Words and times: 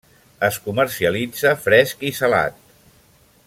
Es 0.45 0.55
comercialitza 0.67 1.53
fresc 1.67 2.03
i 2.11 2.13
salat. 2.23 2.61